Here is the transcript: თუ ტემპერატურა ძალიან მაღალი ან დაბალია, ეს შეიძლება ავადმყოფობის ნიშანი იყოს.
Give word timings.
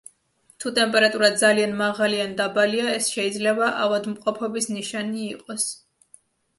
თუ 0.63 0.71
ტემპერატურა 0.79 1.29
ძალიან 1.41 1.75
მაღალი 1.83 2.23
ან 2.25 2.35
დაბალია, 2.41 2.89
ეს 2.97 3.13
შეიძლება 3.19 3.71
ავადმყოფობის 3.87 4.73
ნიშანი 4.77 5.27
იყოს. 5.33 5.73